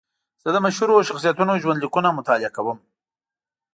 [0.43, 2.77] زه د مشهورو شخصیتونو ژوند لیکونه مطالعه کوم.